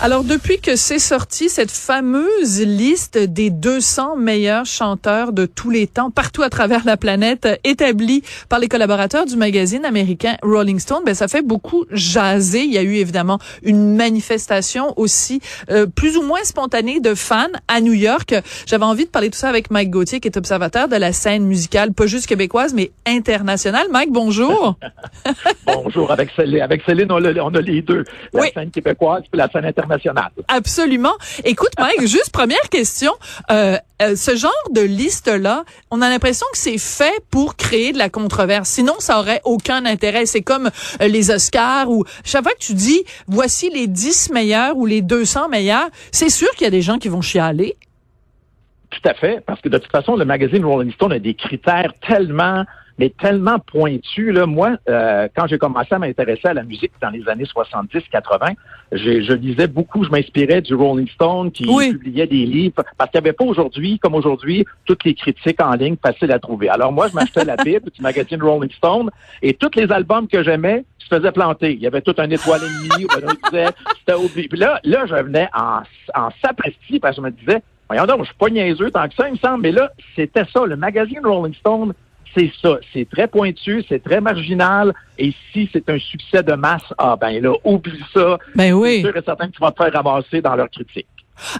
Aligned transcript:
Alors, 0.00 0.22
depuis 0.22 0.60
que 0.60 0.76
c'est 0.76 1.00
sorti, 1.00 1.48
cette 1.48 1.72
fameuse 1.72 2.60
liste 2.60 3.18
des 3.18 3.50
200 3.50 4.14
meilleurs 4.14 4.64
chanteurs 4.64 5.32
de 5.32 5.44
tous 5.44 5.70
les 5.70 5.88
temps, 5.88 6.12
partout 6.12 6.44
à 6.44 6.50
travers 6.50 6.84
la 6.84 6.96
planète, 6.96 7.48
établie 7.64 8.22
par 8.48 8.60
les 8.60 8.68
collaborateurs 8.68 9.26
du 9.26 9.34
magazine 9.34 9.84
américain 9.84 10.36
Rolling 10.42 10.78
Stone, 10.78 11.02
ben, 11.04 11.14
ça 11.14 11.26
fait 11.26 11.42
beaucoup 11.42 11.84
jaser. 11.90 12.62
Il 12.62 12.72
y 12.72 12.78
a 12.78 12.82
eu 12.82 12.94
évidemment 12.94 13.40
une 13.64 13.96
manifestation 13.96 14.94
aussi, 14.96 15.40
euh, 15.68 15.86
plus 15.86 16.16
ou 16.16 16.22
moins 16.22 16.44
spontanée 16.44 17.00
de 17.00 17.16
fans 17.16 17.48
à 17.66 17.80
New 17.80 17.92
York. 17.92 18.36
J'avais 18.66 18.84
envie 18.84 19.04
de 19.04 19.10
parler 19.10 19.30
de 19.30 19.34
tout 19.34 19.40
ça 19.40 19.48
avec 19.48 19.72
Mike 19.72 19.90
Gauthier, 19.90 20.20
qui 20.20 20.28
est 20.28 20.36
observateur 20.36 20.86
de 20.86 20.96
la 20.96 21.12
scène 21.12 21.44
musicale, 21.44 21.92
pas 21.92 22.06
juste 22.06 22.28
québécoise, 22.28 22.72
mais 22.72 22.92
internationale. 23.04 23.88
Mike, 23.90 24.12
bonjour. 24.12 24.78
bonjour. 25.66 26.12
Avec 26.12 26.30
Céline, 26.36 26.60
avec 26.60 26.82
Céline 26.86 27.10
on, 27.10 27.16
a, 27.16 27.60
les 27.60 27.82
deux. 27.82 28.04
La 28.32 28.44
scène 28.54 28.70
québécoise 28.70 29.24
et 29.32 29.36
la 29.36 29.48
scène 29.48 29.64
internationale. 29.64 29.87
Absolument. 30.48 31.14
Écoute, 31.44 31.70
Mike, 31.78 32.00
juste 32.06 32.30
première 32.32 32.68
question. 32.70 33.12
Euh, 33.50 33.76
euh, 34.00 34.14
ce 34.14 34.36
genre 34.36 34.52
de 34.72 34.80
liste-là, 34.80 35.64
on 35.90 36.02
a 36.02 36.08
l'impression 36.08 36.46
que 36.52 36.58
c'est 36.58 36.78
fait 36.78 37.22
pour 37.30 37.56
créer 37.56 37.92
de 37.92 37.98
la 37.98 38.08
controverse. 38.08 38.68
Sinon, 38.68 38.94
ça 38.98 39.18
aurait 39.18 39.40
aucun 39.44 39.84
intérêt. 39.86 40.26
C'est 40.26 40.42
comme 40.42 40.70
euh, 41.00 41.08
les 41.08 41.30
Oscars 41.30 41.90
ou 41.90 42.04
chaque 42.24 42.44
fois 42.44 42.52
que 42.52 42.64
tu 42.64 42.74
dis 42.74 43.02
voici 43.26 43.70
les 43.70 43.86
10 43.86 44.30
meilleurs 44.30 44.76
ou 44.76 44.86
les 44.86 45.02
200 45.02 45.48
meilleurs, 45.48 45.88
c'est 46.12 46.30
sûr 46.30 46.50
qu'il 46.50 46.62
y 46.62 46.68
a 46.68 46.70
des 46.70 46.82
gens 46.82 46.98
qui 46.98 47.08
vont 47.08 47.22
chialer. 47.22 47.76
Tout 48.90 49.08
à 49.08 49.14
fait, 49.14 49.42
parce 49.44 49.60
que 49.60 49.68
de 49.68 49.78
toute 49.78 49.90
façon, 49.90 50.16
le 50.16 50.24
magazine 50.24 50.64
Rolling 50.64 50.92
Stone 50.92 51.12
a 51.12 51.18
des 51.18 51.34
critères 51.34 51.92
tellement 52.06 52.64
mais 52.98 53.10
tellement 53.10 53.58
pointu. 53.58 54.32
Là. 54.32 54.46
Moi, 54.46 54.76
euh, 54.88 55.28
quand 55.34 55.46
j'ai 55.46 55.58
commencé 55.58 55.94
à 55.94 55.98
m'intéresser 55.98 56.48
à 56.48 56.54
la 56.54 56.64
musique 56.64 56.92
dans 57.00 57.10
les 57.10 57.26
années 57.28 57.44
70-80, 57.44 58.54
je 58.92 59.32
lisais 59.34 59.68
beaucoup, 59.68 60.04
je 60.04 60.10
m'inspirais 60.10 60.60
du 60.60 60.74
Rolling 60.74 61.08
Stone 61.08 61.52
qui 61.52 61.64
publiait 61.64 62.26
des 62.26 62.44
livres, 62.46 62.82
parce 62.96 63.10
qu'il 63.10 63.20
n'y 63.20 63.28
avait 63.28 63.34
pas 63.34 63.44
aujourd'hui, 63.44 63.98
comme 63.98 64.14
aujourd'hui, 64.14 64.64
toutes 64.84 65.04
les 65.04 65.14
critiques 65.14 65.62
en 65.62 65.74
ligne 65.74 65.96
faciles 66.02 66.32
à 66.32 66.38
trouver. 66.38 66.68
Alors 66.68 66.92
moi, 66.92 67.08
je 67.08 67.14
m'achetais 67.14 67.44
la 67.44 67.56
Bible 67.56 67.90
du 67.94 68.02
magazine 68.02 68.42
Rolling 68.42 68.70
Stone, 68.72 69.10
et 69.42 69.54
tous 69.54 69.70
les 69.76 69.90
albums 69.92 70.26
que 70.26 70.42
j'aimais, 70.42 70.84
je 70.98 71.16
faisais 71.16 71.32
planter. 71.32 71.72
Il 71.72 71.80
y 71.80 71.86
avait 71.86 72.02
tout 72.02 72.14
un 72.18 72.28
étoile 72.30 72.60
et 72.62 72.88
demi, 72.88 73.06
disait, 73.44 73.68
c'était 73.98 74.14
oublié. 74.14 74.48
Puis 74.48 74.58
là, 74.58 74.80
là, 74.84 75.06
je 75.06 75.14
venais 75.14 75.48
en, 75.54 75.80
en 76.14 76.28
sapristi, 76.42 76.98
parce 76.98 77.16
que 77.16 77.22
je 77.22 77.26
me 77.26 77.30
disais, 77.30 77.62
voyons 77.88 78.06
donc, 78.06 78.20
je 78.20 78.26
suis 78.26 78.34
pas 78.34 78.48
niaiseux 78.48 78.90
tant 78.90 79.08
que 79.08 79.14
ça, 79.14 79.28
il 79.28 79.34
me 79.34 79.38
semble, 79.38 79.62
mais 79.62 79.72
là, 79.72 79.90
c'était 80.16 80.44
ça. 80.52 80.66
Le 80.66 80.76
magazine 80.76 81.20
Rolling 81.24 81.54
Stone 81.54 81.94
c'est 82.34 82.50
ça. 82.62 82.78
C'est 82.92 83.08
très 83.08 83.28
pointu, 83.28 83.84
c'est 83.88 84.02
très 84.02 84.20
marginal. 84.20 84.94
Et 85.18 85.32
si 85.52 85.68
c'est 85.72 85.88
un 85.90 85.98
succès 85.98 86.42
de 86.42 86.54
masse, 86.54 86.82
ah 86.98 87.16
ben 87.20 87.42
là, 87.42 87.54
oublie 87.64 88.02
ça. 88.12 88.38
Ben 88.54 88.72
oui. 88.72 89.02
C'est 89.02 89.10
sûr 89.10 89.16
et 89.16 89.24
certain 89.24 89.46
que 89.48 89.52
tu 89.52 89.60
vas 89.60 89.72
te 89.72 89.82
faire 89.82 89.92
ramasser 89.92 90.40
dans 90.40 90.56
leur 90.56 90.70
critique. 90.70 91.06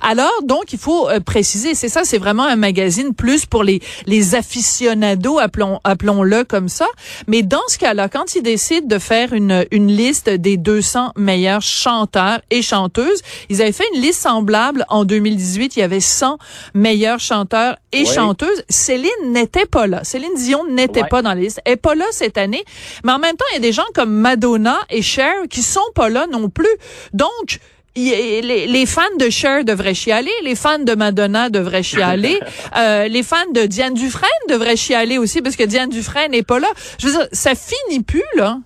Alors, 0.02 0.32
donc, 0.42 0.72
il 0.72 0.78
faut 0.78 1.08
euh, 1.08 1.20
préciser, 1.20 1.74
c'est 1.74 1.88
ça, 1.88 2.02
c'est 2.04 2.18
vraiment 2.18 2.44
un 2.44 2.56
magazine 2.56 3.14
plus 3.14 3.46
pour 3.46 3.62
les, 3.62 3.80
les 4.06 4.34
aficionados, 4.34 5.38
appelons, 5.38 5.80
appelons-le 5.84 6.44
comme 6.44 6.68
ça. 6.68 6.86
Mais 7.26 7.42
dans 7.42 7.66
ce 7.68 7.78
cas-là, 7.78 8.08
quand 8.08 8.34
ils 8.34 8.42
décident 8.42 8.86
de 8.86 8.98
faire 8.98 9.32
une, 9.32 9.66
une 9.70 9.88
liste 9.88 10.28
des 10.28 10.56
200 10.56 11.12
meilleurs 11.16 11.62
chanteurs 11.62 12.40
et 12.50 12.62
chanteuses, 12.62 13.22
ils 13.48 13.62
avaient 13.62 13.72
fait 13.72 13.84
une 13.94 14.00
liste 14.00 14.22
semblable 14.22 14.84
en 14.88 15.04
2018. 15.04 15.76
Il 15.76 15.80
y 15.80 15.82
avait 15.82 16.00
100 16.00 16.38
meilleurs 16.74 17.20
chanteurs 17.20 17.76
et 17.92 18.04
chanteuses. 18.04 18.62
Céline 18.68 19.10
n'était 19.26 19.66
pas 19.66 19.86
là. 19.86 20.04
Céline 20.04 20.34
Dion 20.36 20.66
n'était 20.68 21.04
pas 21.04 21.22
dans 21.22 21.30
la 21.30 21.40
liste. 21.40 21.60
Elle 21.64 21.74
est 21.74 21.76
pas 21.76 21.94
là 21.94 22.04
cette 22.10 22.38
année. 22.38 22.64
Mais 23.04 23.12
en 23.12 23.18
même 23.18 23.36
temps, 23.36 23.44
il 23.52 23.54
y 23.54 23.58
a 23.58 23.60
des 23.60 23.72
gens 23.72 23.86
comme 23.94 24.12
Madonna 24.12 24.78
et 24.90 25.02
Cher 25.02 25.34
qui 25.50 25.62
sont 25.62 25.80
pas 25.94 26.08
là 26.08 26.26
non 26.30 26.48
plus. 26.48 26.66
Donc, 27.12 27.60
les, 27.98 28.86
fans 28.86 29.02
de 29.18 29.30
Cher 29.30 29.64
devraient 29.64 29.94
chialer, 29.94 30.30
les 30.42 30.54
fans 30.54 30.78
de 30.78 30.94
Madonna 30.94 31.50
devraient 31.50 31.82
chialer, 31.82 32.38
euh, 32.76 33.08
les 33.08 33.22
fans 33.22 33.36
de 33.54 33.66
Diane 33.66 33.94
Dufresne 33.94 34.28
devraient 34.48 34.76
chialer 34.76 35.18
aussi 35.18 35.42
parce 35.42 35.56
que 35.56 35.64
Diane 35.64 35.90
Dufresne 35.90 36.30
n'est 36.32 36.42
pas 36.42 36.58
là. 36.58 36.68
Je 36.98 37.06
veux 37.06 37.12
dire, 37.12 37.28
ça 37.32 37.52
finit 37.54 38.02
plus 38.02 38.22
là. 38.36 38.58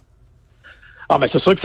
Ah, 1.08 1.18
mais 1.18 1.28
c'est 1.30 1.42
sûr 1.42 1.54
que 1.54 1.60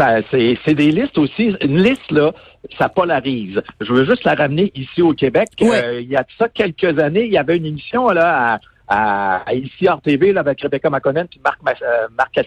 c'est, 0.65 0.73
des 0.73 0.91
listes 0.91 1.17
aussi. 1.17 1.55
Une 1.61 1.81
liste, 1.81 2.11
là, 2.11 2.33
ça 2.77 2.89
polarise. 2.89 3.61
Je 3.79 3.93
veux 3.93 4.05
juste 4.05 4.25
la 4.25 4.33
ramener 4.33 4.71
ici 4.75 5.01
au 5.01 5.13
Québec. 5.13 5.47
Euh, 5.61 6.01
il 6.01 6.09
y 6.09 6.17
a 6.17 6.25
ça 6.37 6.49
quelques 6.49 6.99
années, 6.99 7.25
il 7.25 7.31
y 7.31 7.37
avait 7.37 7.55
une 7.55 7.65
émission 7.65 8.09
là 8.09 8.55
à 8.55 8.59
à, 8.87 9.43
ici 9.53 9.89
en 9.89 9.97
TV 9.97 10.31
là, 10.31 10.41
avec 10.41 10.61
Rebecca 10.61 10.89
McConnell 10.89 11.27
puis 11.27 11.41
Marc, 11.43 11.59
euh, 11.81 12.07
Marc 12.17 12.39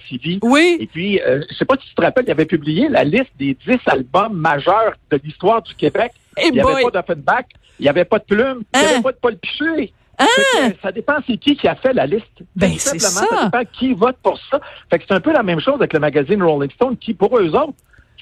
Oui. 0.42 0.78
Et 0.80 0.86
puis, 0.86 1.20
euh, 1.20 1.42
je 1.50 1.54
sais 1.54 1.64
pas 1.64 1.76
si 1.80 1.88
tu 1.88 1.94
te 1.94 2.02
rappelles, 2.02 2.24
il 2.26 2.30
avait 2.30 2.46
publié 2.46 2.88
la 2.88 3.04
liste 3.04 3.30
des 3.38 3.56
10 3.66 3.78
albums 3.86 4.34
majeurs 4.34 4.94
de 5.10 5.20
l'histoire 5.22 5.62
du 5.62 5.74
Québec. 5.74 6.12
Eh 6.38 6.48
il 6.48 6.52
n'y 6.52 6.60
avait 6.60 6.82
pas 6.82 6.90
d'Offenbach, 6.90 7.44
il 7.78 7.82
n'y 7.82 7.88
avait 7.88 8.04
pas 8.04 8.18
de 8.18 8.24
Plume, 8.24 8.62
il 8.74 8.80
n'y 8.80 8.86
avait 8.86 8.96
hein? 8.96 9.02
pas 9.02 9.12
de 9.12 9.18
Paul 9.18 9.36
Piché. 9.36 9.92
Hein? 10.18 10.72
Ça 10.82 10.92
dépend 10.92 11.14
c'est 11.26 11.36
qui 11.38 11.56
qui 11.56 11.66
a 11.66 11.74
fait 11.74 11.92
la 11.92 12.06
liste. 12.06 12.26
Ben, 12.54 12.72
c'est 12.78 12.98
ça. 12.98 13.24
ça 13.24 13.44
dépend 13.44 13.64
qui 13.72 13.94
vote 13.94 14.16
pour 14.22 14.38
ça. 14.50 14.60
Fait 14.90 14.98
que 14.98 15.04
c'est 15.08 15.14
un 15.14 15.20
peu 15.20 15.32
la 15.32 15.42
même 15.42 15.60
chose 15.60 15.74
avec 15.76 15.92
le 15.92 16.00
magazine 16.00 16.42
Rolling 16.42 16.70
Stone 16.72 16.96
qui, 16.96 17.14
pour 17.14 17.38
eux 17.38 17.48
autres, 17.56 17.74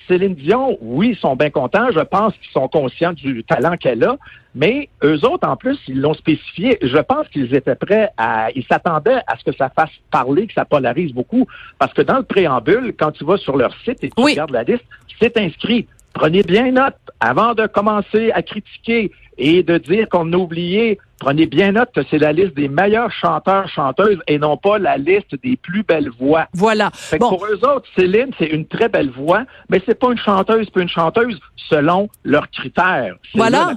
Céline 0.08 0.34
Dion, 0.34 0.78
oui, 0.80 1.10
ils 1.10 1.18
sont 1.18 1.36
bien 1.36 1.50
contents. 1.50 1.90
Je 1.92 2.00
pense 2.00 2.32
qu'ils 2.34 2.50
sont 2.50 2.66
conscients 2.68 3.12
du 3.12 3.44
talent 3.44 3.76
qu'elle 3.76 4.02
a. 4.02 4.16
Mais 4.54 4.88
eux 5.04 5.24
autres, 5.24 5.46
en 5.46 5.56
plus, 5.56 5.78
ils 5.86 6.00
l'ont 6.00 6.14
spécifié. 6.14 6.78
Je 6.82 6.96
pense 6.96 7.28
qu'ils 7.28 7.54
étaient 7.54 7.74
prêts 7.74 8.10
à, 8.16 8.50
ils 8.56 8.64
s'attendaient 8.64 9.20
à 9.26 9.36
ce 9.38 9.44
que 9.44 9.56
ça 9.56 9.68
fasse 9.68 9.90
parler, 10.10 10.46
que 10.46 10.54
ça 10.54 10.64
polarise 10.64 11.12
beaucoup. 11.12 11.46
Parce 11.78 11.92
que 11.92 12.02
dans 12.02 12.16
le 12.16 12.24
préambule, 12.24 12.94
quand 12.98 13.12
tu 13.12 13.24
vas 13.24 13.36
sur 13.36 13.56
leur 13.56 13.72
site 13.84 14.02
et 14.02 14.10
tu 14.10 14.20
regardes 14.20 14.50
la 14.50 14.64
liste, 14.64 14.84
c'est 15.20 15.36
inscrit. 15.36 15.86
Prenez 16.18 16.42
bien 16.42 16.72
note 16.72 16.96
avant 17.20 17.54
de 17.54 17.68
commencer 17.68 18.32
à 18.32 18.42
critiquer 18.42 19.12
et 19.38 19.62
de 19.62 19.78
dire 19.78 20.08
qu'on 20.08 20.32
a 20.32 20.36
oublié 20.36 20.98
Prenez 21.20 21.46
bien 21.46 21.72
note 21.72 21.90
que 21.92 22.02
c'est 22.10 22.18
la 22.18 22.32
liste 22.32 22.54
des 22.54 22.68
meilleurs 22.68 23.10
chanteurs, 23.10 23.68
chanteuses 23.68 24.18
et 24.28 24.38
non 24.38 24.56
pas 24.56 24.78
la 24.78 24.96
liste 24.98 25.34
des 25.42 25.56
plus 25.56 25.82
belles 25.82 26.10
voix. 26.10 26.46
Voilà. 26.54 26.92
Pour 27.18 27.44
eux 27.44 27.58
autres, 27.64 27.88
Céline, 27.96 28.30
c'est 28.38 28.46
une 28.46 28.66
très 28.66 28.88
belle 28.88 29.10
voix, 29.10 29.42
mais 29.68 29.82
c'est 29.84 29.98
pas 29.98 30.12
une 30.12 30.18
chanteuse, 30.18 30.70
pas 30.70 30.80
une 30.80 30.88
chanteuse 30.88 31.36
selon 31.68 32.08
leurs 32.22 32.48
critères. 32.50 33.16
Voilà. 33.34 33.74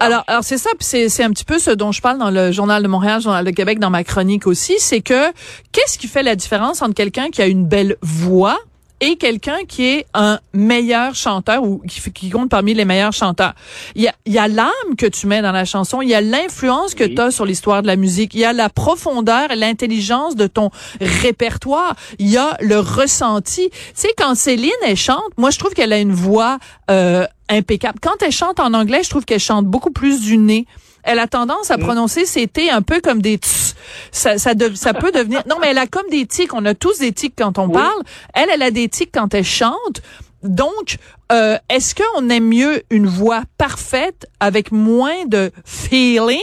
alors, 0.00 0.22
alors 0.26 0.44
c'est 0.44 0.58
ça, 0.58 0.68
c'est, 0.80 1.08
c'est 1.08 1.24
un 1.24 1.30
petit 1.30 1.46
peu 1.46 1.58
ce 1.58 1.70
dont 1.70 1.92
je 1.92 2.02
parle 2.02 2.18
dans 2.18 2.30
le 2.30 2.52
Journal 2.52 2.82
de 2.82 2.88
Montréal, 2.88 3.22
Journal 3.22 3.44
de 3.44 3.50
Québec, 3.52 3.78
dans 3.78 3.90
ma 3.90 4.04
chronique 4.04 4.46
aussi, 4.46 4.74
c'est 4.78 5.00
que 5.00 5.32
qu'est-ce 5.72 5.96
qui 5.98 6.08
fait 6.08 6.22
la 6.22 6.36
différence 6.36 6.82
entre 6.82 6.94
quelqu'un 6.94 7.30
qui 7.30 7.40
a 7.40 7.46
une 7.46 7.66
belle 7.66 7.96
voix 8.02 8.58
et 9.02 9.16
quelqu'un 9.16 9.64
qui 9.66 9.84
est 9.86 10.06
un 10.14 10.38
meilleur 10.54 11.16
chanteur 11.16 11.64
ou 11.64 11.82
qui, 12.14 12.30
compte 12.30 12.48
parmi 12.48 12.72
les 12.72 12.84
meilleurs 12.84 13.12
chanteurs. 13.12 13.52
Il 13.96 14.02
y 14.02 14.08
a, 14.08 14.14
y 14.26 14.38
a 14.38 14.46
l'âme 14.46 14.96
que 14.96 15.06
tu 15.06 15.26
mets 15.26 15.42
dans 15.42 15.50
la 15.50 15.64
chanson, 15.64 16.00
il 16.02 16.08
y 16.08 16.14
a 16.14 16.20
l'influence 16.20 16.94
que 16.94 17.02
tu 17.02 17.20
as 17.20 17.32
sur 17.32 17.44
l'histoire 17.44 17.82
de 17.82 17.88
la 17.88 17.96
musique, 17.96 18.32
il 18.34 18.40
y 18.40 18.44
a 18.44 18.52
la 18.52 18.68
profondeur 18.68 19.50
et 19.50 19.56
l'intelligence 19.56 20.36
de 20.36 20.46
ton 20.46 20.70
répertoire, 21.00 21.96
il 22.20 22.30
y 22.30 22.36
a 22.36 22.56
le 22.60 22.78
ressenti. 22.78 23.70
Tu 23.70 23.76
sais, 23.94 24.14
quand 24.16 24.36
Céline, 24.36 24.70
elle 24.86 24.96
chante, 24.96 25.32
moi, 25.36 25.50
je 25.50 25.58
trouve 25.58 25.74
qu'elle 25.74 25.92
a 25.92 25.98
une 25.98 26.12
voix 26.12 26.58
euh, 26.88 27.26
impeccable. 27.48 27.98
Quand 28.00 28.22
elle 28.22 28.30
chante 28.30 28.60
en 28.60 28.72
anglais, 28.72 29.00
je 29.02 29.10
trouve 29.10 29.24
qu'elle 29.24 29.40
chante 29.40 29.66
beaucoup 29.66 29.90
plus 29.90 30.20
du 30.20 30.38
nez. 30.38 30.64
Elle 31.02 31.18
a 31.18 31.26
tendance 31.26 31.70
à 31.70 31.76
mm. 31.76 31.80
prononcer 31.80 32.26
ses 32.26 32.46
T 32.46 32.70
un 32.70 32.82
peu 32.82 33.00
comme 33.00 33.22
des 33.22 33.36
tss. 33.36 33.74
Ça, 34.10 34.38
ça, 34.38 34.52
ça 34.74 34.94
peut 34.94 35.10
devenir. 35.10 35.42
Non, 35.48 35.56
mais 35.60 35.68
elle 35.68 35.78
a 35.78 35.86
comme 35.86 36.08
des 36.10 36.26
tics. 36.26 36.54
On 36.54 36.64
a 36.64 36.74
tous 36.74 36.98
des 36.98 37.12
tics 37.12 37.34
quand 37.36 37.58
on 37.58 37.68
parle. 37.68 38.02
Elle, 38.34 38.48
elle 38.52 38.62
a 38.62 38.70
des 38.70 38.88
tics 38.88 39.10
quand 39.12 39.34
elle 39.34 39.44
chante. 39.44 40.02
Donc, 40.42 40.96
euh, 41.30 41.56
est-ce 41.68 41.94
qu'on 41.94 42.28
aime 42.28 42.48
mieux 42.48 42.82
une 42.90 43.06
voix 43.06 43.42
parfaite 43.58 44.26
avec 44.40 44.72
moins 44.72 45.24
de 45.26 45.52
feeling 45.64 46.40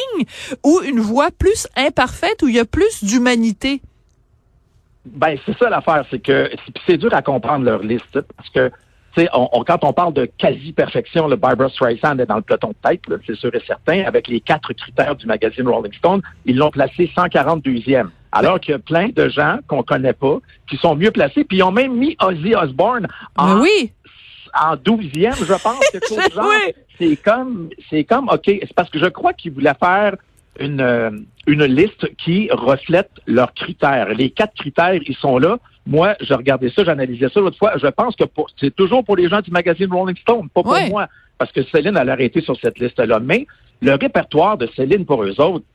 ou 0.63 0.79
une 0.81 0.99
voix 0.99 1.29
plus 1.37 1.67
imparfaite 1.75 2.41
où 2.41 2.47
il 2.47 2.55
y 2.55 2.59
a 2.59 2.65
plus 2.65 3.03
d'humanité? 3.03 3.81
Ben, 5.05 5.37
c'est 5.45 5.57
ça 5.57 5.69
l'affaire, 5.69 6.05
c'est 6.09 6.19
que 6.19 6.49
c'est 6.87 6.97
dur 6.97 7.13
à 7.13 7.21
comprendre 7.21 7.65
leur 7.65 7.81
liste 7.81 8.21
parce 8.37 8.49
que 8.49 8.71
on, 9.33 9.63
quand 9.63 9.83
on 9.83 9.93
parle 9.93 10.13
de 10.13 10.25
quasi-perfection, 10.37 11.27
le 11.27 11.35
Barbara 11.35 11.69
Streisand 11.69 12.17
est 12.19 12.25
dans 12.25 12.37
le 12.37 12.41
peloton 12.41 12.69
de 12.69 12.89
tête, 12.89 13.01
c'est 13.25 13.35
sûr 13.35 13.53
et 13.53 13.61
certain. 13.65 14.03
Avec 14.05 14.27
les 14.27 14.39
quatre 14.39 14.71
critères 14.73 15.15
du 15.15 15.25
magazine 15.25 15.67
Rolling 15.67 15.93
Stone, 15.93 16.21
ils 16.45 16.55
l'ont 16.55 16.71
placé 16.71 17.11
142e. 17.15 18.09
Alors 18.31 18.59
qu'il 18.59 18.73
y 18.73 18.75
a 18.75 18.79
plein 18.79 19.09
de 19.09 19.29
gens 19.29 19.57
qu'on 19.67 19.83
connaît 19.83 20.13
pas, 20.13 20.37
qui 20.69 20.77
sont 20.77 20.95
mieux 20.95 21.11
placés, 21.11 21.43
puis 21.43 21.57
ils 21.57 21.63
ont 21.63 21.71
même 21.71 21.95
mis 21.95 22.15
Ozzy 22.21 22.55
Osbourne 22.55 23.07
en, 23.35 23.59
oui. 23.59 23.91
en 24.53 24.75
12e, 24.75 25.45
je 25.45 25.63
pense. 25.63 25.79
C'est 26.99 27.15
comme, 27.15 27.69
c'est 27.89 28.03
comme, 28.03 28.27
OK, 28.27 28.41
c'est 28.45 28.73
parce 28.73 28.89
que 28.89 28.99
je 28.99 29.05
crois 29.05 29.31
qu'ils 29.31 29.53
voulaient 29.53 29.73
faire 29.81 30.17
une, 30.59 30.81
euh, 30.81 31.11
une 31.47 31.63
liste 31.63 32.15
qui 32.17 32.49
reflète 32.51 33.09
leurs 33.25 33.53
critères. 33.53 34.09
Les 34.09 34.29
quatre 34.29 34.53
critères, 34.55 34.93
ils 34.93 35.15
sont 35.15 35.37
là. 35.37 35.57
Moi, 35.85 36.15
je 36.21 36.33
regardais 36.33 36.69
ça, 36.69 36.83
j'analysais 36.83 37.29
ça 37.29 37.39
l'autre 37.39 37.57
fois. 37.57 37.73
Je 37.77 37.87
pense 37.87 38.15
que 38.15 38.25
c'est 38.59 38.75
toujours 38.75 39.03
pour 39.03 39.15
les 39.15 39.27
gens 39.27 39.41
du 39.41 39.51
magazine 39.51 39.91
Rolling 39.91 40.17
Stone, 40.17 40.49
pas 40.49 40.61
pour 40.61 40.79
moi, 40.89 41.07
parce 41.37 41.51
que 41.51 41.63
Céline, 41.63 41.97
elle 41.97 42.09
a 42.09 42.13
arrêté 42.13 42.41
sur 42.41 42.55
cette 42.59 42.77
liste-là. 42.79 43.19
Mais 43.19 43.47
le 43.81 43.95
répertoire 43.95 44.57
de 44.57 44.67
Céline 44.75 45.05
pour 45.05 45.23
eux 45.23 45.39
autres, 45.41 45.65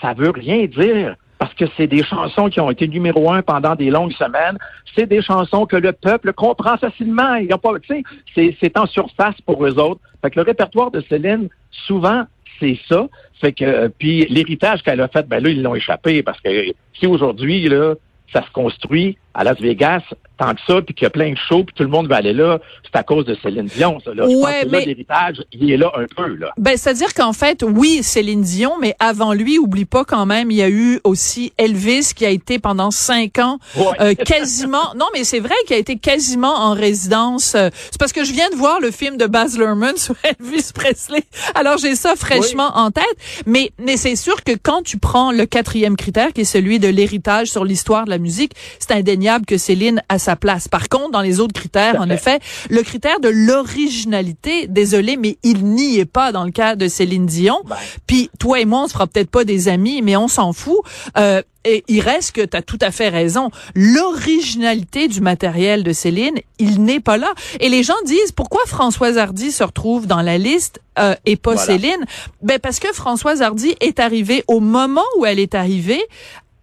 ça 0.00 0.12
veut 0.14 0.30
rien 0.30 0.66
dire. 0.66 1.16
parce 1.38 1.54
que 1.54 1.64
c'est 1.76 1.88
des 1.88 2.04
chansons 2.04 2.48
qui 2.50 2.60
ont 2.60 2.70
été 2.70 2.86
numéro 2.86 3.28
un 3.32 3.42
pendant 3.42 3.74
des 3.74 3.90
longues 3.90 4.12
semaines. 4.12 4.58
C'est 4.94 5.06
des 5.06 5.22
chansons 5.22 5.66
que 5.66 5.74
le 5.74 5.92
peuple 5.92 6.32
comprend 6.32 6.76
facilement. 6.76 7.34
Il 7.34 7.46
y 7.46 7.52
a 7.52 7.58
pas, 7.58 7.72
tu 7.80 8.04
sais, 8.32 8.56
c'est 8.60 8.78
en 8.78 8.86
surface 8.86 9.40
pour 9.44 9.66
eux 9.66 9.76
autres. 9.76 10.00
Fait 10.22 10.30
que 10.30 10.38
le 10.38 10.44
répertoire 10.44 10.92
de 10.92 11.00
Céline, 11.08 11.48
souvent, 11.86 12.26
c'est 12.60 12.78
ça. 12.88 13.08
Fait 13.40 13.52
que 13.52 13.64
euh, 13.64 13.88
puis 13.88 14.26
l'héritage 14.26 14.82
qu'elle 14.82 15.00
a 15.00 15.08
fait, 15.08 15.26
ben 15.28 15.42
là, 15.42 15.50
ils 15.50 15.62
l'ont 15.62 15.74
échappé 15.74 16.22
parce 16.22 16.40
que 16.40 16.72
si 16.94 17.06
aujourd'hui, 17.06 17.68
là, 17.68 17.94
ça 18.32 18.42
se 18.42 18.50
construit 18.50 19.18
à 19.34 19.44
Las 19.44 19.60
Vegas 19.60 20.02
tant 20.42 20.54
que 20.54 20.60
ça, 20.66 20.82
puis 20.82 20.94
qu'il 20.94 21.04
y 21.04 21.06
a 21.06 21.10
plein 21.10 21.30
de 21.30 21.38
shows, 21.48 21.64
puis 21.64 21.74
tout 21.74 21.82
le 21.82 21.88
monde 21.88 22.08
va 22.08 22.16
aller 22.16 22.32
là, 22.32 22.58
c'est 22.84 22.98
à 22.98 23.02
cause 23.02 23.24
de 23.24 23.36
Céline 23.42 23.66
Dion, 23.66 23.98
ça. 24.04 24.12
Là. 24.12 24.26
Ouais, 24.26 24.66
mais... 24.68 24.84
l'héritage, 24.84 25.42
il 25.52 25.70
est 25.70 25.76
là 25.76 25.92
un 25.96 26.06
peu. 26.14 26.34
Là. 26.34 26.52
Ben, 26.58 26.76
c'est-à-dire 26.76 27.14
qu'en 27.14 27.32
fait, 27.32 27.62
oui, 27.62 28.02
Céline 28.02 28.42
Dion, 28.42 28.72
mais 28.80 28.94
avant 28.98 29.32
lui, 29.32 29.58
oublie 29.58 29.84
pas 29.84 30.04
quand 30.04 30.26
même, 30.26 30.50
il 30.50 30.56
y 30.56 30.62
a 30.62 30.68
eu 30.68 31.00
aussi 31.04 31.52
Elvis 31.58 32.12
qui 32.14 32.26
a 32.26 32.30
été 32.30 32.58
pendant 32.58 32.90
cinq 32.90 33.38
ans 33.38 33.58
euh, 34.00 34.14
quasiment... 34.14 34.94
non, 34.96 35.06
mais 35.14 35.24
c'est 35.24 35.40
vrai 35.40 35.54
qu'il 35.66 35.76
a 35.76 35.78
été 35.78 35.96
quasiment 35.96 36.54
en 36.54 36.74
résidence. 36.74 37.54
Euh, 37.54 37.70
c'est 37.90 37.98
parce 37.98 38.12
que 38.12 38.24
je 38.24 38.32
viens 38.32 38.50
de 38.50 38.56
voir 38.56 38.80
le 38.80 38.90
film 38.90 39.16
de 39.16 39.26
Baz 39.26 39.56
Luhrmann 39.56 39.96
sur 39.96 40.14
Elvis 40.24 40.70
Presley. 40.74 41.22
Alors, 41.54 41.78
j'ai 41.78 41.94
ça 41.94 42.16
fraîchement 42.16 42.70
en 42.74 42.90
tête. 42.90 43.04
Mais, 43.46 43.70
mais 43.78 43.96
c'est 43.96 44.16
sûr 44.16 44.42
que 44.42 44.52
quand 44.60 44.82
tu 44.82 44.98
prends 44.98 45.30
le 45.30 45.46
quatrième 45.46 45.96
critère, 45.96 46.32
qui 46.32 46.42
est 46.42 46.44
celui 46.44 46.78
de 46.78 46.88
l'héritage 46.88 47.48
sur 47.48 47.64
l'histoire 47.64 48.04
de 48.04 48.10
la 48.10 48.18
musique, 48.18 48.52
c'est 48.78 48.92
indéniable 48.92 49.46
que 49.46 49.56
Céline 49.56 50.02
a 50.08 50.18
sa 50.18 50.31
place. 50.36 50.68
Par 50.68 50.88
contre, 50.88 51.10
dans 51.10 51.20
les 51.20 51.40
autres 51.40 51.54
critères, 51.54 52.00
en 52.00 52.08
effet, 52.10 52.40
le 52.70 52.82
critère 52.82 53.20
de 53.20 53.28
l'originalité, 53.28 54.66
désolé, 54.66 55.16
mais 55.16 55.38
il 55.42 55.64
n'y 55.64 55.98
est 55.98 56.04
pas 56.04 56.32
dans 56.32 56.44
le 56.44 56.50
cas 56.50 56.76
de 56.76 56.88
Céline 56.88 57.26
Dion. 57.26 57.60
Ben. 57.66 57.76
Puis 58.06 58.30
toi 58.38 58.60
et 58.60 58.64
moi, 58.64 58.82
on 58.84 58.88
se 58.88 58.92
fera 58.92 59.06
peut-être 59.06 59.30
pas 59.30 59.44
des 59.44 59.68
amis, 59.68 60.02
mais 60.02 60.16
on 60.16 60.28
s'en 60.28 60.52
fout. 60.52 60.80
Euh, 61.16 61.42
et 61.64 61.84
il 61.88 62.00
reste 62.00 62.32
que 62.32 62.44
tu 62.44 62.56
as 62.56 62.62
tout 62.62 62.78
à 62.80 62.90
fait 62.90 63.08
raison. 63.08 63.50
L'originalité 63.74 65.08
du 65.08 65.20
matériel 65.20 65.84
de 65.84 65.92
Céline, 65.92 66.38
il 66.58 66.82
n'est 66.82 67.00
pas 67.00 67.16
là. 67.16 67.32
Et 67.60 67.68
les 67.68 67.82
gens 67.82 67.94
disent 68.04 68.32
pourquoi 68.32 68.62
Françoise 68.66 69.18
Hardy 69.18 69.52
se 69.52 69.62
retrouve 69.62 70.06
dans 70.06 70.22
la 70.22 70.38
liste 70.38 70.80
euh, 70.98 71.14
et 71.24 71.36
pas 71.36 71.56
Céline? 71.56 72.04
Ben 72.42 72.58
parce 72.58 72.78
que 72.78 72.92
Françoise 72.92 73.42
Hardy 73.42 73.74
est 73.80 74.00
arrivée 74.00 74.44
au 74.48 74.60
moment 74.60 75.04
où 75.18 75.26
elle 75.26 75.38
est 75.38 75.54
arrivée 75.54 76.02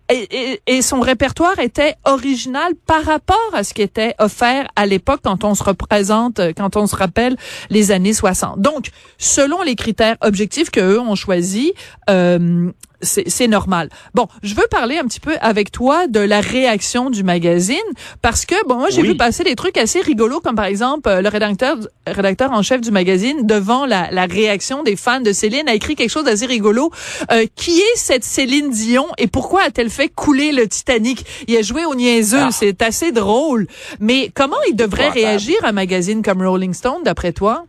et, 0.09 0.81
son 0.81 1.01
répertoire 1.01 1.59
était 1.59 1.95
original 2.05 2.73
par 2.87 3.03
rapport 3.03 3.37
à 3.53 3.63
ce 3.63 3.73
qui 3.73 3.81
était 3.81 4.15
offert 4.19 4.67
à 4.75 4.85
l'époque 4.85 5.21
quand 5.23 5.43
on 5.43 5.53
se 5.55 5.63
représente, 5.63 6.41
quand 6.57 6.75
on 6.77 6.87
se 6.87 6.95
rappelle 6.95 7.35
les 7.69 7.91
années 7.91 8.13
60. 8.13 8.59
Donc, 8.59 8.89
selon 9.17 9.61
les 9.61 9.75
critères 9.75 10.17
objectifs 10.21 10.71
que 10.71 10.79
eux 10.79 10.99
ont 10.99 11.15
choisis, 11.15 11.71
euh, 12.09 12.71
c'est 13.01 13.47
normal. 13.47 13.89
Bon, 14.13 14.27
je 14.43 14.55
veux 14.55 14.67
parler 14.69 14.97
un 14.97 15.05
petit 15.05 15.19
peu 15.19 15.35
avec 15.41 15.71
toi 15.71 16.07
de 16.07 16.19
la 16.19 16.41
réaction 16.41 17.09
du 17.09 17.23
magazine 17.23 17.77
parce 18.21 18.45
que 18.45 18.55
bon, 18.67 18.75
moi 18.75 18.89
j'ai 18.89 19.01
vu 19.01 19.15
passer 19.15 19.43
des 19.43 19.55
trucs 19.55 19.77
assez 19.77 20.01
rigolos 20.01 20.41
comme 20.41 20.55
par 20.55 20.65
exemple 20.65 21.09
euh, 21.09 21.21
le 21.21 21.29
rédacteur 21.29 21.77
rédacteur 22.05 22.51
en 22.51 22.61
chef 22.61 22.81
du 22.81 22.91
magazine 22.91 23.45
devant 23.45 23.85
la, 23.85 24.11
la 24.11 24.25
réaction 24.25 24.83
des 24.83 24.95
fans 24.95 25.21
de 25.21 25.31
Céline 25.31 25.67
a 25.69 25.73
écrit 25.73 25.95
quelque 25.95 26.09
chose 26.09 26.25
d'assez 26.25 26.45
rigolo. 26.45 26.91
Euh, 27.31 27.45
qui 27.55 27.79
est 27.79 27.95
cette 27.95 28.23
Céline 28.23 28.69
Dion 28.71 29.05
et 29.17 29.27
pourquoi 29.27 29.63
a-t-elle 29.63 29.89
fait 29.89 30.09
couler 30.09 30.51
le 30.51 30.67
Titanic? 30.67 31.25
Il 31.47 31.57
a 31.57 31.61
joué 31.61 31.85
au 31.85 31.95
niaiseux, 31.95 32.37
ah. 32.41 32.51
c'est 32.51 32.81
assez 32.81 33.11
drôle. 33.11 33.67
Mais 33.99 34.31
comment 34.33 34.57
il 34.69 34.75
devrait 34.75 35.09
réagir 35.09 35.55
un 35.63 35.71
magazine 35.71 36.21
comme 36.21 36.41
Rolling 36.45 36.73
Stone 36.73 37.03
d'après 37.03 37.33
toi? 37.33 37.65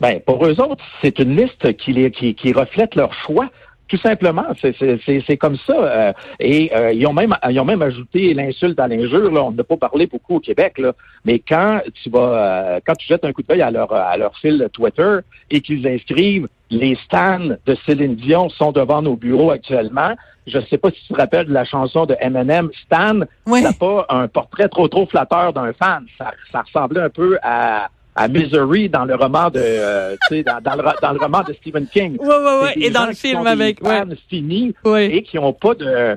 Ben, 0.00 0.20
pour 0.20 0.44
eux 0.46 0.58
autres, 0.60 0.84
c'est 1.02 1.18
une 1.18 1.36
liste 1.36 1.76
qui, 1.76 2.10
qui, 2.12 2.34
qui 2.34 2.52
reflète 2.52 2.94
leur 2.94 3.12
choix. 3.26 3.50
Tout 3.90 3.98
simplement, 3.98 4.44
c'est 4.60 5.36
comme 5.36 5.56
ça. 5.66 5.74
Euh, 5.74 6.12
et 6.38 6.70
euh, 6.76 6.92
ils 6.92 7.04
ont 7.08 7.12
même 7.12 7.36
ils 7.48 7.58
ont 7.58 7.64
même 7.64 7.82
ajouté 7.82 8.32
l'insulte 8.34 8.78
à 8.78 8.86
l'injure. 8.86 9.32
Là. 9.32 9.42
On 9.42 9.50
n'a 9.50 9.64
pas 9.64 9.76
parlé 9.76 10.06
beaucoup 10.06 10.36
au 10.36 10.40
Québec, 10.40 10.78
là. 10.78 10.92
mais 11.24 11.40
quand 11.40 11.80
tu 12.00 12.08
vas 12.08 12.20
euh, 12.20 12.80
quand 12.86 12.94
tu 12.94 13.08
jettes 13.08 13.24
un 13.24 13.32
coup 13.32 13.42
d'œil 13.42 13.62
à 13.62 13.72
leur 13.72 13.92
à 13.92 14.16
leur 14.16 14.36
fil 14.38 14.68
Twitter 14.72 15.18
et 15.50 15.60
qu'ils 15.60 15.88
inscrivent 15.88 16.46
les 16.70 16.96
stands 17.04 17.56
de 17.66 17.76
Céline 17.84 18.14
Dion 18.14 18.48
sont 18.48 18.70
devant 18.70 19.02
nos 19.02 19.16
bureaux 19.16 19.50
actuellement. 19.50 20.14
Je 20.46 20.58
ne 20.58 20.64
sais 20.66 20.78
pas 20.78 20.90
si 20.90 21.02
tu 21.08 21.12
te 21.12 21.18
rappelles 21.18 21.46
de 21.46 21.52
la 21.52 21.64
chanson 21.64 22.06
de 22.06 22.16
Eminem, 22.20 22.70
Stan. 22.84 23.20
Oui. 23.46 23.62
Ça 23.62 23.72
pas 23.72 24.06
un 24.08 24.28
portrait 24.28 24.68
trop 24.68 24.86
trop 24.86 25.06
flatteur 25.06 25.52
d'un 25.52 25.72
fan. 25.72 26.06
Ça, 26.16 26.30
ça 26.52 26.62
ressemblait 26.62 27.00
un 27.00 27.10
peu 27.10 27.38
à 27.42 27.88
à 28.14 28.28
Misery 28.28 28.88
dans 28.88 29.04
le 29.04 29.14
roman 29.14 29.50
de, 29.50 29.60
euh, 29.62 30.16
tu 30.28 30.36
sais, 30.36 30.42
dans, 30.42 30.60
dans, 30.60 30.74
le, 30.76 30.82
dans, 31.00 31.12
le, 31.12 31.18
roman 31.18 31.42
de 31.42 31.52
Stephen 31.54 31.86
King. 31.86 32.16
Oui, 32.20 32.28
oui, 32.28 32.52
oui. 32.76 32.84
Et 32.84 32.90
dans 32.90 33.06
le 33.06 33.14
film 33.14 33.46
avec, 33.46 33.82
ouais. 33.82 34.02
finis 34.28 34.74
et 34.96 35.22
qui 35.22 35.36
n'ont 35.36 35.52
pas 35.52 35.74
de, 35.74 36.16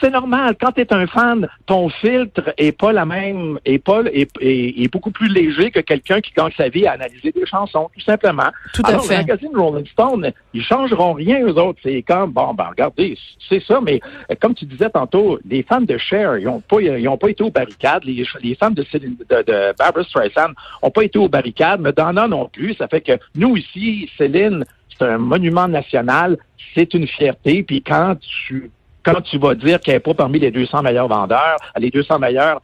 c'est 0.00 0.10
normal. 0.10 0.56
Quand 0.60 0.72
tu 0.72 0.80
es 0.80 0.92
un 0.92 1.06
fan, 1.06 1.48
ton 1.66 1.88
filtre 1.88 2.52
est 2.56 2.72
pas 2.72 2.92
la 2.92 3.04
même, 3.04 3.58
est 3.64 3.78
pas 3.78 4.02
est, 4.12 4.30
est, 4.40 4.92
beaucoup 4.92 5.10
plus 5.10 5.28
léger 5.28 5.70
que 5.70 5.80
quelqu'un 5.80 6.20
qui 6.20 6.32
gagne 6.32 6.52
sa 6.56 6.68
vie 6.68 6.86
à 6.86 6.92
analyser 6.92 7.32
des 7.32 7.46
chansons, 7.46 7.90
tout 7.94 8.00
simplement. 8.00 8.50
Tout 8.72 8.82
à 8.84 8.98
fait. 8.98 9.14
Le 9.14 9.20
magazine 9.20 9.56
Rolling 9.56 9.86
Stone, 9.86 10.32
ils 10.52 10.62
changeront 10.62 11.12
rien 11.12 11.44
eux 11.46 11.58
autres. 11.58 11.78
C'est 11.82 12.02
comme 12.02 12.32
bon, 12.32 12.54
ben 12.54 12.68
regardez, 12.70 13.16
c'est 13.48 13.62
ça. 13.62 13.80
Mais 13.82 14.00
euh, 14.30 14.34
comme 14.40 14.54
tu 14.54 14.64
disais 14.64 14.90
tantôt, 14.90 15.38
les 15.48 15.62
fans 15.62 15.80
de 15.80 15.98
Cher, 15.98 16.38
ils 16.38 16.48
ont 16.48 16.60
pas, 16.60 16.80
ils 16.80 17.08
ont 17.08 17.18
pas 17.18 17.28
été 17.28 17.42
aux 17.44 17.50
barricades. 17.50 18.04
Les, 18.04 18.24
les 18.42 18.54
fans 18.54 18.70
de, 18.70 18.84
de, 18.92 19.42
de 19.42 19.74
Barbara 19.78 20.04
Streisand 20.04 20.52
ont 20.82 20.90
pas 20.90 21.04
été 21.04 21.18
aux 21.18 21.28
barricades. 21.28 21.80
Madonna 21.80 22.26
non 22.26 22.48
plus. 22.48 22.74
Ça 22.74 22.88
fait 22.88 23.00
que 23.00 23.12
nous 23.34 23.56
ici, 23.56 24.10
Céline, 24.16 24.64
c'est 24.90 25.04
un 25.04 25.18
monument 25.18 25.68
national. 25.68 26.38
C'est 26.74 26.94
une 26.94 27.06
fierté. 27.06 27.62
Puis 27.62 27.82
quand 27.82 28.16
tu 28.48 28.70
quand 29.04 29.20
tu 29.22 29.38
vas 29.38 29.54
dire 29.54 29.80
qu'elle 29.80 29.94
n'est 29.94 30.00
pas 30.00 30.14
parmi 30.14 30.38
les 30.38 30.50
200 30.50 30.82
meilleurs 30.82 31.08
vendeurs, 31.08 31.56
les 31.76 31.90
200 31.90 32.18
meilleurs 32.18 32.60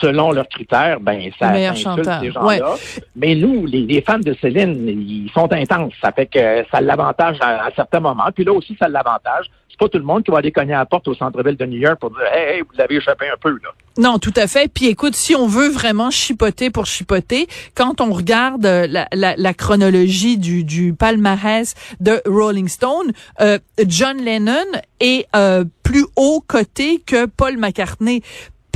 selon 0.00 0.32
leurs 0.32 0.48
critères, 0.48 1.00
ben 1.00 1.30
ça 1.38 1.48
insulte 1.48 2.08
ces 2.20 2.30
gens-là. 2.30 2.74
Mais 3.14 3.34
nous, 3.34 3.66
les, 3.66 4.02
fans 4.02 4.18
de 4.18 4.34
Céline, 4.40 4.86
ils 4.88 5.30
sont 5.32 5.50
intenses. 5.52 5.94
Ça 6.02 6.12
fait 6.12 6.26
que 6.26 6.64
ça 6.70 6.80
l'avantage 6.80 7.38
à, 7.40 7.68
certains 7.74 8.00
moments. 8.00 8.28
Puis 8.34 8.44
là 8.44 8.52
aussi, 8.52 8.76
ça 8.78 8.88
l'avantage. 8.88 9.46
C'est 9.76 9.84
pas 9.84 9.90
tout 9.90 9.98
le 9.98 10.04
monde 10.04 10.24
qui 10.24 10.30
va 10.30 10.38
aller 10.38 10.52
cogner 10.52 10.72
à 10.72 10.78
la 10.78 10.86
porte 10.86 11.06
au 11.06 11.14
centre-ville 11.14 11.56
de 11.56 11.66
New 11.66 11.78
York 11.78 11.98
pour 12.00 12.08
dire 12.10 12.24
Hey, 12.32 12.56
hey 12.56 12.60
vous 12.62 12.74
l'avez 12.78 12.96
échappé 12.96 13.28
un 13.28 13.36
peu 13.38 13.50
là. 13.50 13.68
Non, 13.98 14.18
tout 14.18 14.32
à 14.36 14.46
fait. 14.46 14.70
Puis 14.72 14.86
écoute, 14.86 15.14
si 15.14 15.34
on 15.34 15.46
veut 15.46 15.68
vraiment 15.68 16.10
chipoter 16.10 16.70
pour 16.70 16.86
chipoter, 16.86 17.46
quand 17.74 18.00
on 18.00 18.12
regarde 18.12 18.64
euh, 18.64 18.86
la, 18.86 19.06
la, 19.12 19.54
chronologie 19.54 20.38
du, 20.38 20.64
du, 20.64 20.94
palmarès 20.94 21.74
de 22.00 22.22
Rolling 22.26 22.68
Stone, 22.68 23.12
euh, 23.40 23.58
John 23.86 24.18
Lennon 24.18 24.64
est 25.00 25.26
euh, 25.34 25.64
plus 25.82 26.04
haut 26.16 26.42
coté 26.46 27.02
que 27.06 27.26
Paul 27.26 27.56
McCartney 27.58 28.22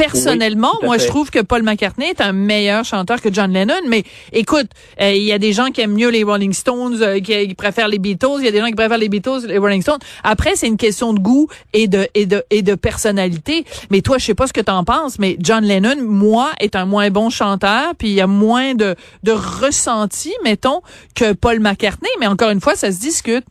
personnellement, 0.00 0.72
moi, 0.82 0.98
je 0.98 1.06
trouve 1.06 1.30
que 1.30 1.40
Paul 1.40 1.62
McCartney 1.62 2.06
est 2.06 2.20
un 2.20 2.32
meilleur 2.32 2.84
chanteur 2.84 3.20
que 3.20 3.32
John 3.32 3.52
Lennon. 3.52 3.74
Mais 3.88 4.04
écoute, 4.32 4.68
euh, 5.00 5.12
il 5.12 5.22
y 5.22 5.32
a 5.32 5.38
des 5.38 5.52
gens 5.52 5.66
qui 5.66 5.80
aiment 5.80 5.94
mieux 5.94 6.10
les 6.10 6.22
Rolling 6.22 6.52
Stones, 6.52 7.00
euh, 7.00 7.20
qui, 7.20 7.54
préfèrent 7.54 7.88
les 7.88 7.98
Beatles. 7.98 8.38
Il 8.38 8.44
y 8.44 8.48
a 8.48 8.50
des 8.50 8.60
gens 8.60 8.66
qui 8.66 8.74
préfèrent 8.74 8.98
les 8.98 9.08
Beatles, 9.08 9.46
les 9.46 9.58
Rolling 9.58 9.82
Stones. 9.82 9.98
Après, 10.24 10.56
c'est 10.56 10.68
une 10.68 10.76
question 10.76 11.12
de 11.12 11.18
goût 11.18 11.48
et 11.72 11.88
de 11.88 12.06
et 12.14 12.26
de 12.26 12.42
et 12.50 12.62
de 12.62 12.74
personnalité. 12.74 13.64
Mais 13.90 14.00
toi, 14.00 14.18
je 14.18 14.24
sais 14.24 14.34
pas 14.34 14.46
ce 14.46 14.52
que 14.52 14.60
tu 14.60 14.70
en 14.70 14.84
penses, 14.84 15.18
mais 15.18 15.36
John 15.40 15.64
Lennon, 15.64 15.96
moi, 16.02 16.50
est 16.60 16.76
un 16.76 16.86
moins 16.86 17.10
bon 17.10 17.30
chanteur, 17.30 17.94
puis 17.98 18.08
il 18.08 18.14
y 18.14 18.20
a 18.20 18.26
moins 18.26 18.74
de 18.74 18.94
de 19.22 19.32
ressenti, 19.32 20.32
mettons, 20.44 20.80
que 21.14 21.32
Paul 21.32 21.60
McCartney. 21.60 22.10
Mais 22.20 22.26
encore 22.26 22.50
une 22.50 22.60
fois, 22.60 22.74
ça 22.74 22.90
se 22.90 23.00
discute. 23.00 23.44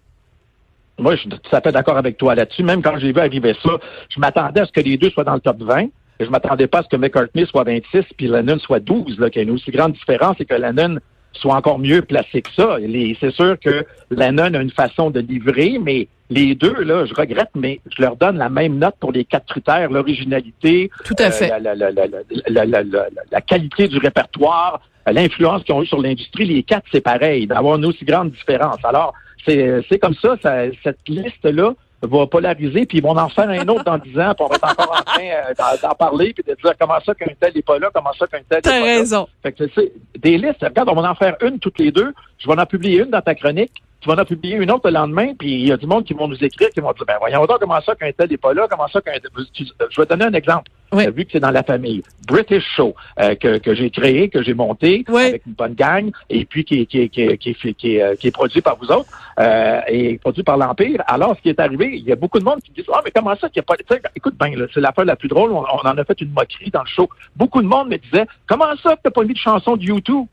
Moi, 0.97 1.15
je 1.15 1.21
suis 1.21 1.29
tout 1.29 1.39
à 1.53 1.61
fait 1.61 1.71
d'accord 1.71 1.97
avec 1.97 2.17
toi 2.17 2.35
là-dessus. 2.35 2.63
Même 2.63 2.81
quand 2.81 2.97
j'ai 2.99 3.13
vu 3.13 3.19
arriver 3.19 3.55
ça, 3.63 3.71
je 4.09 4.19
m'attendais 4.19 4.59
à 4.59 4.65
ce 4.65 4.71
que 4.71 4.81
les 4.81 4.97
deux 4.97 5.09
soient 5.11 5.23
dans 5.23 5.35
le 5.35 5.39
top 5.39 5.61
20 5.61 5.87
je 6.19 6.29
m'attendais 6.29 6.67
pas 6.67 6.79
à 6.79 6.83
ce 6.83 6.89
que 6.89 6.97
McCartney 6.97 7.45
soit 7.45 7.63
26 7.63 8.05
puis 8.17 8.27
Lennon 8.27 8.59
soit 8.59 8.79
12, 8.79 9.19
là, 9.19 9.29
qu'il 9.29 9.41
y 9.41 9.45
a 9.45 9.47
une 9.47 9.55
aussi 9.55 9.71
grande 9.71 9.93
différence 9.93 10.35
et 10.39 10.45
que 10.45 10.55
Lennon 10.55 10.99
soit 11.33 11.55
encore 11.55 11.79
mieux 11.79 12.01
placé 12.01 12.41
que 12.41 12.51
ça. 12.53 12.77
C'est 13.19 13.31
sûr 13.31 13.57
que 13.59 13.85
Lennon 14.11 14.53
a 14.53 14.61
une 14.61 14.71
façon 14.71 15.09
de 15.09 15.19
livrer, 15.19 15.79
mais 15.81 16.07
les 16.29 16.55
deux, 16.55 16.83
là, 16.83 17.05
je 17.05 17.13
regrette, 17.13 17.49
mais 17.55 17.79
je 17.95 18.01
leur 18.01 18.15
donne 18.15 18.37
la 18.37 18.49
même 18.49 18.77
note 18.77 18.95
pour 18.99 19.11
les 19.11 19.25
quatre 19.25 19.45
critères, 19.47 19.89
l'originalité, 19.89 20.89
Tout 21.05 21.15
à 21.17 21.31
fait. 21.31 21.47
la, 21.47 21.59
la, 21.59 21.91
la, 21.91 23.05
la, 23.31 23.41
qualité 23.41 23.87
du 23.87 23.97
répertoire, 23.97 24.81
l'influence 25.07 25.63
qu'ils 25.63 25.73
ont 25.75 25.81
eu 25.81 25.87
sur 25.87 26.01
l'industrie. 26.01 26.45
Les 26.45 26.63
quatre, 26.63 26.85
c'est 26.91 27.01
pareil, 27.01 27.47
d'avoir 27.47 27.77
une 27.77 27.85
aussi 27.85 28.05
grande 28.05 28.31
différence. 28.31 28.77
Alors, 28.83 29.13
c'est 29.45 29.99
comme 29.99 30.15
ça, 30.15 30.35
ça 30.41 30.65
cette 30.83 31.07
liste-là, 31.07 31.73
va 32.01 32.27
polariser, 32.27 32.85
puis 32.85 32.99
ils 32.99 33.03
vont 33.03 33.17
en 33.17 33.29
faire 33.29 33.49
un 33.49 33.67
autre 33.67 33.83
dans 33.83 33.97
dix 33.97 34.17
ans, 34.19 34.33
puis 34.35 34.45
on 34.45 34.47
va 34.47 34.55
être 34.55 34.71
encore 34.71 34.97
en 34.99 35.03
train 35.03 35.23
euh, 35.23 35.77
d'en 35.81 35.95
parler, 35.95 36.33
puis 36.33 36.43
de 36.47 36.55
dire 36.61 36.73
comment 36.79 36.99
ça 37.05 37.13
qu'un 37.13 37.33
tel 37.39 37.53
n'est 37.53 37.61
pas 37.61 37.77
là, 37.79 37.89
comment 37.93 38.13
ça 38.17 38.27
qu'un 38.27 38.39
tel 38.49 38.61
n'est 38.63 38.79
pas 38.79 38.85
raison. 38.85 39.21
là. 39.21 39.27
Fait 39.43 39.51
que 39.51 39.63
c'est 39.75 39.91
des 40.17 40.37
listes, 40.37 40.61
regarde, 40.61 40.89
on 40.89 41.01
va 41.01 41.11
en 41.11 41.15
faire 41.15 41.35
une 41.41 41.59
toutes 41.59 41.79
les 41.79 41.91
deux. 41.91 42.13
Je 42.37 42.47
vais 42.47 42.59
en 42.59 42.65
publier 42.65 43.01
une 43.01 43.09
dans 43.09 43.21
ta 43.21 43.35
chronique. 43.35 43.83
Tu 44.01 44.07
vas 44.09 44.21
en 44.21 44.25
publier 44.25 44.55
une 44.55 44.71
autre 44.71 44.89
le 44.89 44.93
lendemain, 44.93 45.33
puis 45.37 45.51
il 45.51 45.67
y 45.67 45.71
a 45.71 45.77
du 45.77 45.85
monde 45.85 46.05
qui 46.05 46.13
vont 46.13 46.27
nous 46.27 46.41
écrire, 46.43 46.69
qui 46.69 46.79
vont 46.79 46.91
dire, 46.93 47.05
ben 47.05 47.17
voyons 47.19 47.45
donc 47.45 47.59
comment 47.59 47.81
ça 47.81 47.95
qu'un 47.95 48.11
tel 48.11 48.29
n'est 48.29 48.37
pas 48.37 48.53
là, 48.53 48.67
comment 48.69 48.87
ça 48.87 49.01
qu'un 49.01 49.13
Je 49.13 50.01
vais 50.01 50.07
donner 50.07 50.25
un 50.25 50.33
exemple. 50.33 50.71
Oui. 50.91 51.05
vu 51.11 51.25
que 51.25 51.33
c'est 51.33 51.39
dans 51.39 51.51
la 51.51 51.61
famille. 51.61 52.01
British 52.27 52.63
Show, 52.75 52.95
euh, 53.19 53.35
que, 53.35 53.59
que 53.59 53.75
j'ai 53.75 53.91
créé, 53.91 54.29
que 54.29 54.41
j'ai 54.41 54.55
monté 54.55 55.05
avec 55.07 55.45
une 55.45 55.53
bonne 55.53 55.75
gang, 55.75 56.11
et 56.29 56.45
puis 56.45 56.65
qui, 56.65 56.87
qui, 56.87 57.09
qui, 57.09 57.37
qui, 57.37 57.53
qui, 57.75 57.97
est, 57.97 58.19
qui 58.19 58.27
est 58.27 58.31
produit 58.31 58.61
par 58.61 58.75
vous 58.77 58.91
autres, 58.91 59.09
euh, 59.39 59.81
et 59.87 60.17
produit 60.17 60.41
par 60.41 60.57
l'Empire. 60.57 61.03
Alors, 61.05 61.35
ce 61.35 61.41
qui 61.41 61.49
est 61.49 61.59
arrivé, 61.59 61.91
il 61.93 62.05
y 62.05 62.11
a 62.11 62.15
beaucoup 62.15 62.39
de 62.39 62.43
monde 62.43 62.61
qui 62.61 62.71
disent, 62.71 62.85
ah, 62.91 63.01
mais 63.05 63.11
comment 63.11 63.35
ça 63.35 63.49
qu'il 63.49 63.61
n'y 63.61 63.65
a 63.71 63.95
pas... 63.95 63.99
écoute, 64.15 64.33
ben, 64.39 64.51
c'est 64.73 64.81
l'affaire 64.81 65.05
la 65.05 65.15
plus 65.15 65.27
drôle, 65.27 65.51
on, 65.51 65.59
on, 65.59 65.87
en 65.87 65.97
a 65.97 66.03
fait 66.03 66.19
une 66.21 66.31
moquerie 66.31 66.71
dans 66.71 66.81
le 66.81 66.87
show. 66.89 67.07
Beaucoup 67.35 67.61
de 67.61 67.67
monde 67.67 67.89
me 67.89 67.97
disait, 67.97 68.25
comment 68.47 68.75
ça 68.81 68.95
que 68.95 69.01
t'as 69.03 69.11
pas 69.11 69.23
mis 69.23 69.33
de 69.33 69.39
chanson 69.39 69.77
de 69.77 69.83
YouTube? 69.83 70.25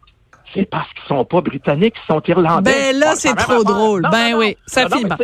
C'est 0.55 0.69
parce 0.69 0.89
qu'ils 0.91 1.09
sont 1.09 1.25
pas 1.25 1.41
britanniques, 1.41 1.95
ils 1.97 2.13
sont 2.13 2.23
irlandais. 2.27 2.73
Ben 2.73 2.99
là, 2.99 3.15
c'est 3.17 3.35
trop 3.35 3.65
drôle. 3.65 4.07
ben 4.11 4.35
oui, 4.35 4.57
ça 4.67 4.89
filme. 4.89 5.17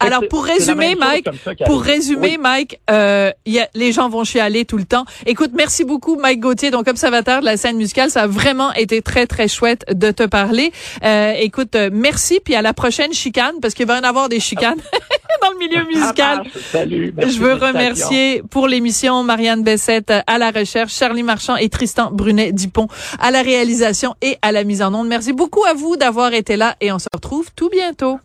Alors 0.00 0.22
pour 0.28 0.44
résumer, 0.44 0.94
Mike, 0.94 1.28
pour 1.66 1.82
résumer, 1.82 2.38
Mike, 2.38 2.80
euh, 2.90 3.30
y 3.46 3.60
a, 3.60 3.68
les 3.74 3.92
gens 3.92 4.08
vont 4.08 4.24
chialer 4.24 4.64
tout 4.64 4.76
le 4.76 4.84
temps. 4.84 5.04
Écoute, 5.26 5.50
merci 5.54 5.84
beaucoup, 5.84 6.16
Mike 6.16 6.40
Gauthier, 6.40 6.70
donc 6.70 6.88
observateur 6.88 7.40
de 7.40 7.44
la 7.44 7.56
scène 7.56 7.76
musicale. 7.76 8.10
Ça 8.10 8.22
a 8.22 8.26
vraiment 8.26 8.72
été 8.72 9.02
très 9.02 9.26
très 9.26 9.48
chouette 9.48 9.84
de 9.90 10.10
te 10.10 10.24
parler. 10.24 10.72
Euh, 11.04 11.32
écoute, 11.38 11.74
euh, 11.76 11.90
merci, 11.92 12.40
puis 12.44 12.54
à 12.54 12.62
la 12.62 12.74
prochaine 12.74 13.12
chicane, 13.12 13.54
parce 13.60 13.74
qu'il 13.74 13.86
va 13.86 13.96
y 13.96 14.00
en 14.00 14.04
avoir 14.04 14.28
des 14.28 14.40
chicanes. 14.40 14.80
dans 15.42 15.50
le 15.50 15.58
milieu 15.58 15.84
musical. 15.86 16.44
Salut. 16.70 17.14
Je 17.18 17.38
veux 17.38 17.54
remercier 17.54 18.42
pour 18.50 18.68
l'émission 18.68 19.22
Marianne 19.22 19.62
Bessette 19.62 20.12
à 20.26 20.38
la 20.38 20.50
recherche, 20.50 20.94
Charlie 20.94 21.22
Marchand 21.22 21.56
et 21.56 21.68
Tristan 21.68 22.10
Brunet-Dupont 22.12 22.88
à 23.18 23.30
la 23.30 23.42
réalisation 23.42 24.14
et 24.22 24.36
à 24.42 24.52
la 24.52 24.64
mise 24.64 24.82
en 24.82 24.94
onde. 24.94 25.08
Merci 25.08 25.32
beaucoup 25.32 25.64
à 25.64 25.74
vous 25.74 25.96
d'avoir 25.96 26.32
été 26.32 26.56
là 26.56 26.76
et 26.80 26.92
on 26.92 26.98
se 26.98 27.08
retrouve 27.12 27.48
tout 27.54 27.68
bientôt. 27.70 28.18